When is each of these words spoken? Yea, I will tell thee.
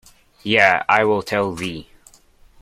Yea, 0.41 0.81
I 0.89 1.03
will 1.05 1.21
tell 1.21 1.53
thee. 1.53 1.91